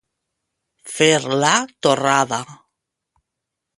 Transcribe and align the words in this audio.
Fer 0.93 1.09
la 1.43 1.51
torrada. 1.87 2.41